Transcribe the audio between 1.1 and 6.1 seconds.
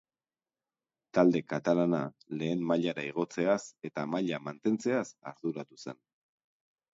Talde katalana lehen mailara igotzeaz eta maila mantentzeaz arduratu zen.